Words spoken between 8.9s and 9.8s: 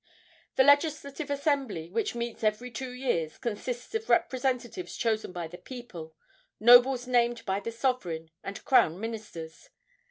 ministers.